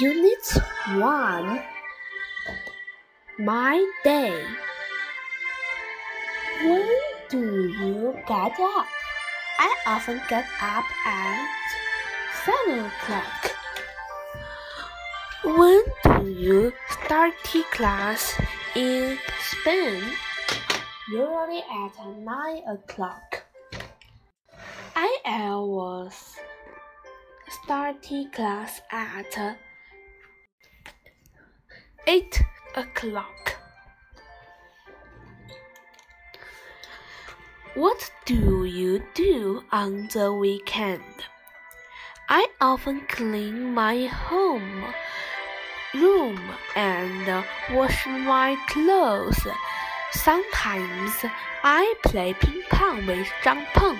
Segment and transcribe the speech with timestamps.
[0.00, 0.46] Unit
[0.96, 1.62] 1
[3.38, 4.42] My Day.
[6.62, 6.88] When
[7.28, 8.86] do you get up?
[9.58, 11.48] I often get up at
[12.44, 13.54] 7 o'clock.
[15.44, 17.34] When do you start
[17.70, 18.34] class
[18.74, 20.02] in Spain?
[21.08, 23.44] Usually at 9 o'clock.
[24.96, 26.36] I always
[27.62, 28.02] start
[28.32, 29.58] class at
[32.06, 32.42] 8
[32.76, 33.56] o'clock.
[37.74, 41.24] What do you do on the weekend?
[42.28, 44.84] I often clean my home
[45.94, 46.38] room
[46.76, 49.40] and wash my clothes.
[50.12, 51.12] Sometimes
[51.62, 53.98] I play ping pong with Zhang Peng.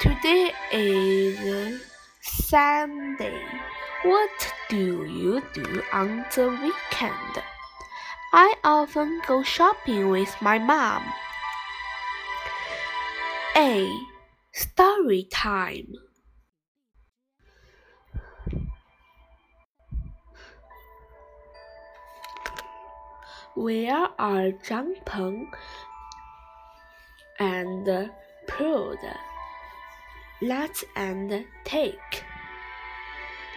[0.00, 1.80] Today is
[2.20, 3.42] Sunday.
[4.02, 7.42] What do you do on the weekend?
[8.32, 11.02] I often go shopping with my mom.
[13.56, 13.90] A.
[14.52, 15.94] Story time.
[23.56, 25.50] Where are Zhang Peng
[27.40, 28.10] and
[28.46, 28.96] Pedro?
[30.40, 32.27] Let's and take.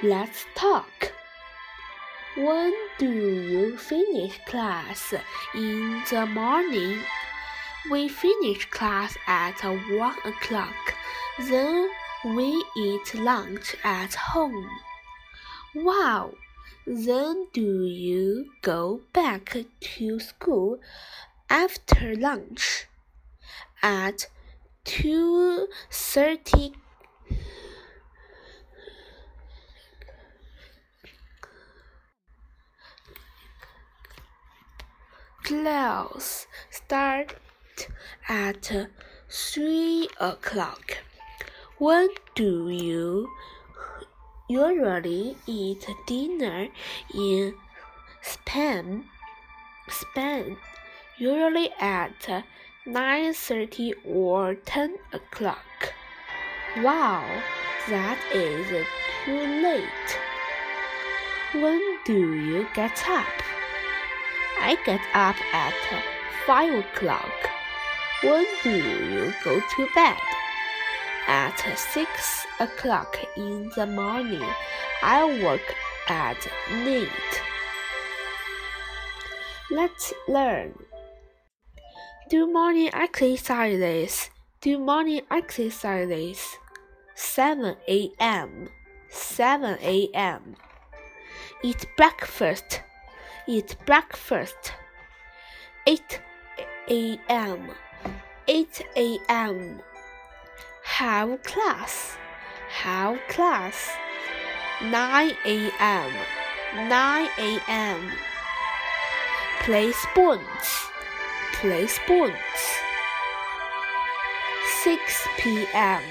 [0.04, 1.14] Let's talk.
[2.36, 5.14] When do you finish class?
[5.54, 7.04] In the morning.
[7.92, 10.96] We finish class at 1 o'clock.
[11.38, 11.92] Then
[12.26, 14.70] we eat lunch at home.
[15.76, 16.34] Wow!
[16.88, 20.80] Then do you go back to school
[21.48, 22.88] after lunch?
[23.84, 24.26] At
[24.86, 26.74] 2:30
[35.52, 37.36] class start
[38.30, 38.72] at
[39.30, 41.00] three o'clock.
[41.78, 43.30] When do you
[44.48, 46.70] usually eat dinner
[47.14, 47.54] in
[48.22, 49.04] Spain?
[49.90, 50.56] Spain
[51.18, 52.46] usually at
[52.88, 55.94] 9:30 or 10 o'clock.
[56.78, 57.28] Wow,
[57.90, 58.88] that is
[59.26, 60.10] too late.
[61.52, 63.41] When do you get up?
[64.64, 65.74] I get up at
[66.46, 67.50] 5 o'clock.
[68.22, 70.20] When do you go to bed?
[71.28, 74.48] At 6 o'clock in the morning.
[75.02, 75.76] I work
[76.08, 76.38] at
[76.72, 77.42] night.
[79.72, 80.78] Let's learn.
[82.30, 84.30] Do morning exercises.
[84.62, 86.58] Do morning exercises.
[87.16, 88.70] 7 a.m.
[89.10, 90.56] 7 a.m.
[91.64, 92.82] Eat breakfast.
[93.48, 94.74] Eat breakfast.
[95.88, 96.22] 8
[96.90, 97.72] a.m.
[98.48, 99.82] 8 a.m.
[100.84, 102.18] Have class.
[102.70, 103.90] Have class.
[104.84, 106.12] 9 a.m.
[106.88, 108.12] 9 a.m.
[109.62, 110.88] Play sports.
[111.54, 112.82] Play sports.
[114.84, 116.02] 6 p.m.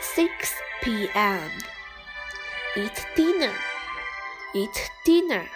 [0.00, 1.50] 6 p.m.
[2.76, 3.54] Eat dinner.
[4.54, 5.46] Eat dinner.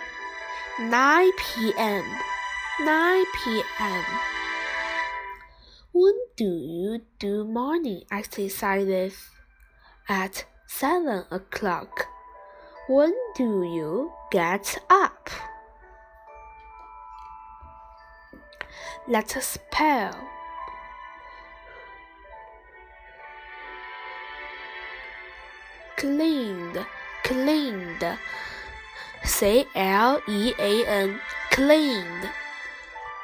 [0.80, 2.04] 9 p.m.
[2.80, 4.04] 9 p.m.
[5.92, 9.14] When do you do morning exercises?
[10.08, 12.06] At 7 o'clock.
[12.88, 15.28] When do you get up?
[19.06, 20.16] Let us spell.
[25.98, 26.86] Cleaned,
[27.24, 28.18] cleaned.
[29.24, 31.20] C L E A N,
[31.50, 32.28] cleaned.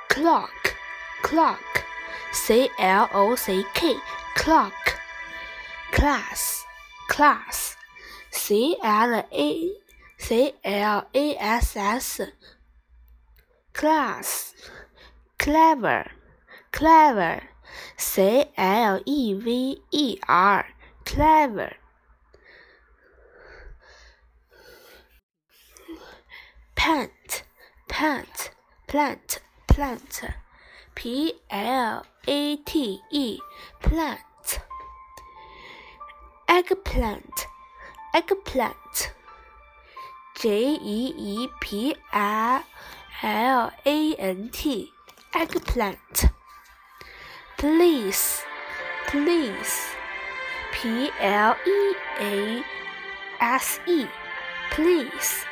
[0.08, 0.74] Clock,
[1.22, 1.84] clock.
[2.32, 3.96] C L O C K,
[4.34, 4.72] clock.
[5.92, 6.64] Class,
[7.08, 7.76] class.
[8.30, 9.70] C L A
[10.18, 12.20] C L A S S,
[13.72, 14.54] class.
[15.38, 16.10] Clever,
[16.72, 17.42] clever.
[17.96, 20.66] C L E V E R,
[21.04, 21.72] clever.
[26.88, 27.43] Plant,
[27.87, 28.50] plant,
[28.87, 30.23] plant, plant.
[30.94, 33.38] P L A T E,
[33.82, 34.61] plant.
[36.49, 37.46] Eggplant,
[38.14, 39.12] eggplant.
[40.40, 42.64] J E E P L
[43.23, 44.90] L A N T,
[45.35, 46.25] eggplant.
[47.58, 48.40] Please,
[49.08, 49.90] please.
[50.73, 52.62] P L E A
[53.40, 54.06] S E,
[54.70, 55.44] please,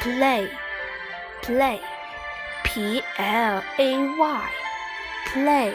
[0.00, 0.48] play,
[1.42, 1.80] play,
[2.64, 4.50] P L A Y,
[5.32, 5.74] play.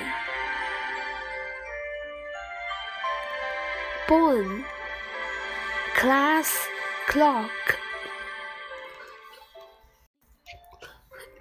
[4.07, 4.65] Bone,
[5.95, 6.67] class,
[7.07, 7.79] clock.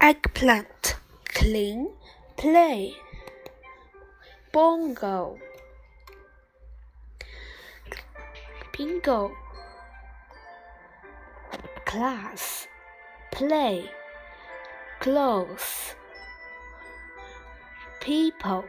[0.01, 0.95] Eggplant,
[1.25, 1.89] clean,
[2.37, 2.95] play.
[4.51, 5.37] Bongo,
[8.71, 9.31] bingo.
[11.85, 12.64] Class,
[13.35, 13.91] play,
[15.01, 15.93] clothes,
[17.99, 18.63] people,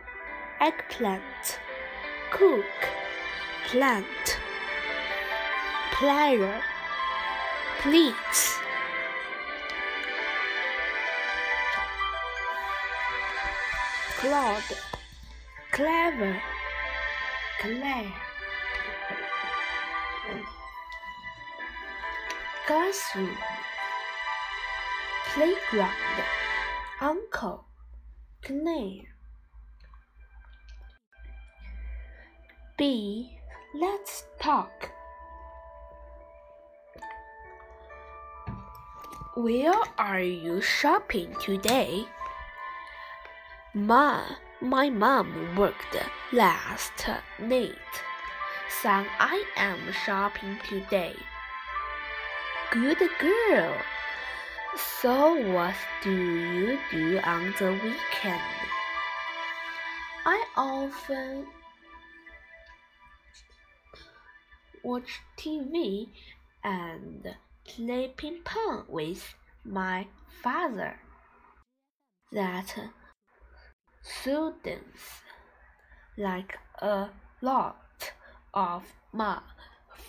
[0.61, 1.61] eggplant,
[2.33, 2.65] cook,
[3.69, 4.39] plant,
[5.93, 6.61] player,
[7.79, 8.59] pleats.
[14.19, 14.79] Claude,
[15.71, 16.43] clever,
[17.61, 18.13] Claire.
[22.67, 23.31] classroom,
[25.37, 25.93] playground,
[26.99, 27.67] uncle,
[28.41, 29.05] Claire.
[32.79, 33.37] B.
[33.75, 34.91] Let's talk.
[39.37, 42.07] Where are you shopping today?
[43.75, 44.23] Ma,
[44.63, 45.99] my mom worked
[46.33, 46.93] last
[47.39, 47.93] night.
[48.81, 51.15] Son, I am shopping today.
[52.71, 53.77] Good girl.
[54.77, 58.43] So, what do you do on the weekend?
[60.27, 61.47] I often
[64.83, 66.09] watch TV
[66.63, 67.35] and
[67.65, 69.35] play ping pong with
[69.65, 70.09] my
[70.43, 71.01] father.
[72.33, 72.75] That
[74.03, 75.23] students
[76.19, 77.09] like a
[77.41, 78.13] lot
[78.53, 79.41] of my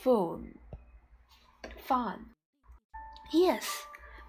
[0.03, 0.59] phone
[1.87, 2.31] fun.
[3.33, 3.86] Yes,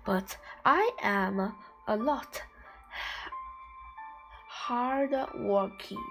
[0.09, 1.53] but I am
[1.87, 2.41] a lot
[4.49, 6.07] hard working.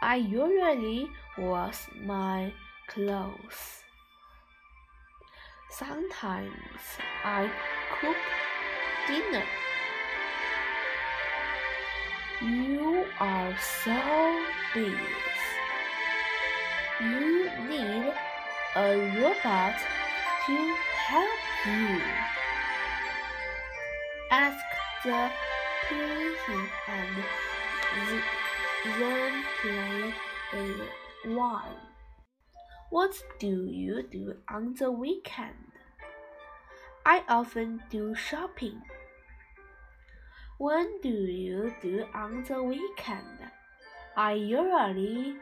[0.00, 2.52] I usually wash my
[2.86, 3.82] clothes.
[5.68, 6.84] Sometimes
[7.24, 7.50] I
[7.98, 8.22] cook
[9.08, 9.46] dinner.
[12.40, 13.98] You are so
[14.72, 14.94] busy.
[17.00, 18.14] You need
[18.76, 18.88] a
[19.18, 19.74] robot
[20.46, 20.76] to
[21.08, 22.33] help you?
[24.34, 24.64] Ask
[25.04, 25.30] the
[25.88, 27.16] person and
[28.98, 30.14] then play
[30.58, 30.80] is
[31.36, 31.76] one.
[32.90, 35.70] What do you do on the weekend?
[37.06, 38.82] I often do shopping.
[40.58, 43.38] When do you do on the weekend?
[44.16, 45.36] I usually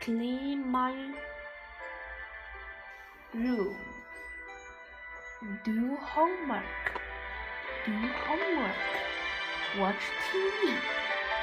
[0.00, 0.94] clean my
[3.34, 3.76] room
[5.64, 7.00] do homework,
[7.86, 8.74] do homework,
[9.78, 10.74] watch TV,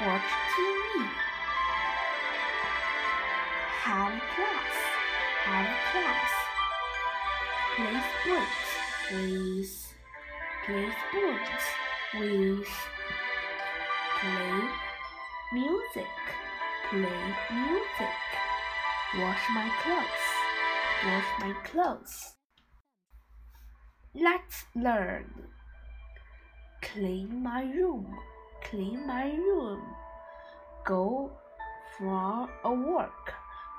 [0.04, 1.08] watch TV,
[3.80, 4.76] have class,
[5.44, 6.32] have class,
[7.76, 8.68] play sports
[9.10, 9.94] with,
[10.66, 11.64] play sports
[12.18, 12.68] with,
[14.20, 14.68] play
[15.54, 16.14] music,
[16.90, 18.18] play music,
[19.16, 20.26] wash my clothes,
[21.06, 22.34] wash my clothes.
[24.14, 25.53] Let's learn.
[26.92, 28.06] Clean my room,
[28.62, 29.82] clean my room.
[30.84, 31.32] Go
[31.96, 33.32] from a work,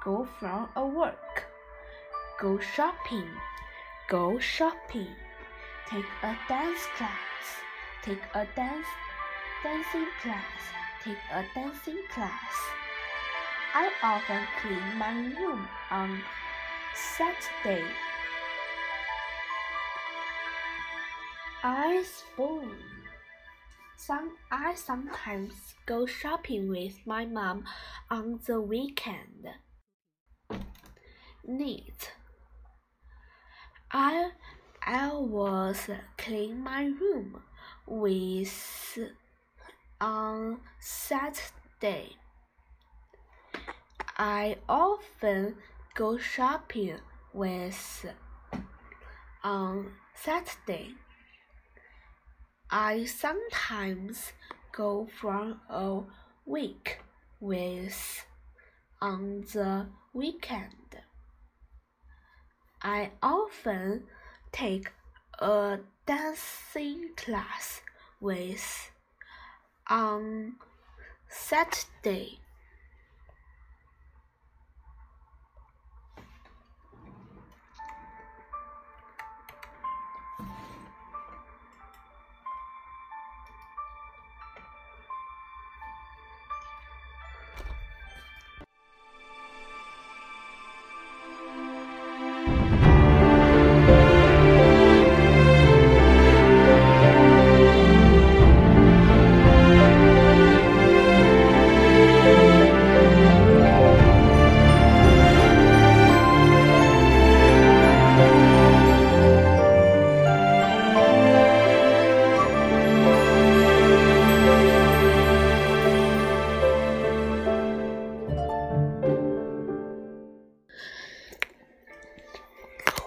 [0.03, 1.45] go from a work.
[2.41, 3.29] Go shopping,
[4.09, 5.15] go shopping.
[5.87, 7.45] Take a dance class,
[8.03, 8.87] take a dance
[9.63, 10.61] dancing class,
[11.03, 12.53] take a dancing class.
[13.73, 16.21] I often clean my room on
[16.93, 17.85] Saturday.
[21.67, 22.75] I spoon.
[23.97, 27.63] Some I sometimes go shopping with my mom
[28.11, 29.47] on the weekend.
[31.43, 32.11] Neat.
[33.91, 34.29] I
[34.85, 37.41] I was clean my room
[37.87, 38.99] with
[39.99, 42.11] on Saturday.
[44.19, 45.55] I often
[45.95, 46.99] go shopping
[47.33, 48.05] with
[49.43, 50.93] on Saturday.
[52.69, 54.33] I sometimes
[54.71, 56.01] go for a
[56.45, 56.99] week
[57.39, 58.25] with
[59.01, 60.97] on the weekend.
[62.81, 64.03] I often
[64.51, 64.91] take
[65.39, 67.81] a dancing class
[68.19, 68.91] with
[69.87, 70.55] on
[71.29, 72.39] Saturday.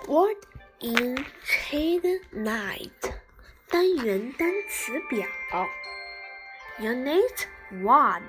[0.07, 0.37] Word
[0.79, 3.13] in Trade Night
[3.69, 5.27] 单元单词表
[6.79, 7.47] Unit
[7.81, 8.23] One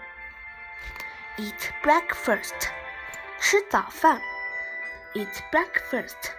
[1.36, 2.68] Eat breakfast
[3.40, 4.20] 吃早饭
[5.14, 6.32] Eat breakfast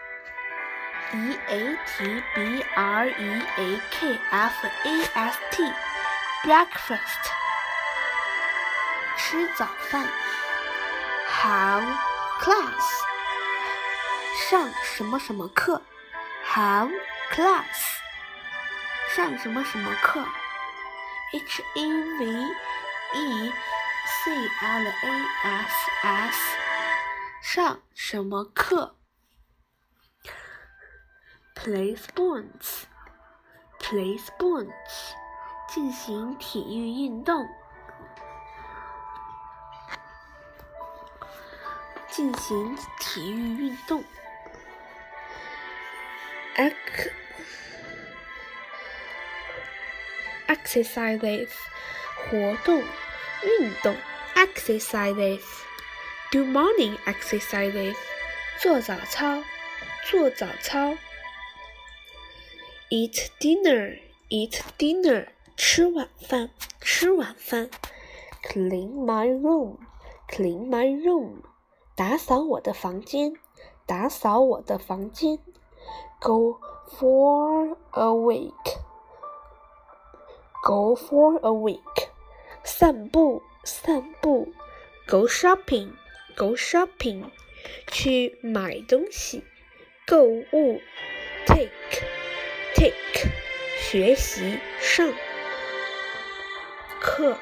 [1.14, 5.64] E A T B R E A K F A S T
[6.44, 7.32] breakfast
[9.18, 10.08] 吃早饭
[11.28, 11.86] Have
[12.42, 13.09] class
[14.35, 15.83] 上什么什么课
[16.47, 16.93] ？Have
[17.33, 17.99] class。
[19.15, 20.25] 上什么什么课
[21.33, 21.85] ？H E
[22.19, 22.27] V
[23.15, 23.53] E
[24.07, 26.57] C L A S S。
[27.43, 28.97] 上什么课
[31.57, 32.85] ？Play sports。
[33.81, 35.15] Play sports。
[35.69, 37.49] 进行体育运动。
[42.21, 44.05] 进行体育运动。
[46.55, 46.75] ex
[50.47, 51.49] exercises
[52.19, 52.85] 活动
[53.43, 53.97] 运动
[54.35, 55.41] exercises
[56.31, 57.97] do morning exercises
[58.61, 59.43] 做早操
[60.05, 60.99] 做早操
[62.91, 63.99] eat dinner
[64.29, 66.51] eat dinner 吃晚饭
[66.83, 67.71] 吃晚饭
[68.43, 69.79] clean my room
[70.29, 71.51] clean my room
[72.01, 73.35] 打扫我的房间
[73.85, 75.39] 打扫我的房间
[76.19, 78.79] Go for a week.
[80.63, 82.09] Go for a week.
[82.65, 84.51] 散步，散步。
[85.07, 85.93] Go shopping.
[86.39, 87.27] Go shopping.
[87.87, 89.45] 去买东西，
[90.07, 90.81] 购物。
[91.47, 91.71] Take.
[92.75, 93.29] Take.
[93.79, 95.13] 学习，上
[96.99, 97.37] 课。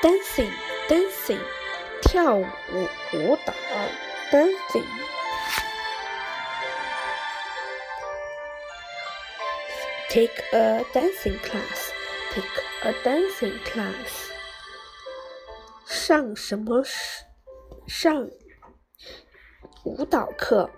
[0.00, 0.52] Dancing.
[0.88, 1.40] Dancing.
[2.10, 2.44] 跳舞，
[3.12, 3.54] 舞蹈。
[4.32, 4.84] Dancing.
[10.08, 11.92] Take a dancing class.
[12.32, 12.50] Take
[12.82, 14.32] a dancing class.
[15.86, 16.82] 上什么
[17.86, 18.28] 上
[19.84, 20.68] 舞蹈课